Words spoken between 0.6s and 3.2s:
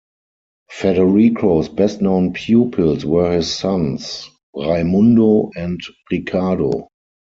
Federico's best-known pupils